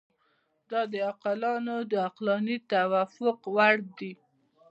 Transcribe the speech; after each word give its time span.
دا 0.69 0.81
د 0.91 0.93
عاقلانو 1.07 1.75
د 1.91 1.93
عقلاني 2.07 2.57
توافق 2.71 3.39
وړ 3.55 3.75
دي. 3.97 4.13